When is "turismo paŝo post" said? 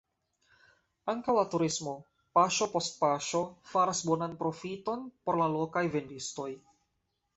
1.55-2.97